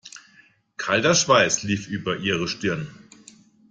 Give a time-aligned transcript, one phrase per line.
[0.77, 2.87] Kalter Schweiß lief über ihre Stirn.